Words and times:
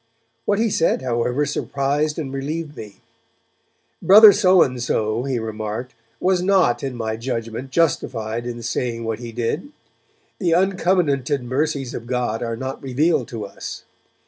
What 0.45 0.57
he 0.57 0.71
said, 0.71 1.03
however, 1.03 1.45
surprised 1.45 2.17
and 2.17 2.33
relieved 2.33 2.75
me. 2.75 3.01
'Brother 4.01 4.31
So 4.33 4.63
and 4.63 4.81
So,' 4.81 5.25
he 5.25 5.37
remarked, 5.37 5.93
'was 6.19 6.41
not, 6.41 6.81
in 6.83 6.95
my 6.95 7.17
judgement, 7.17 7.69
justified 7.69 8.47
in 8.47 8.63
saying 8.63 9.03
what 9.03 9.19
he 9.19 9.31
did. 9.31 9.71
The 10.39 10.55
uncovenanted 10.55 11.43
mercies 11.43 11.93
of 11.93 12.07
God 12.07 12.41
are 12.41 12.57
not 12.57 12.81
revealed 12.81 13.27
to 13.27 13.45
us. 13.45 13.83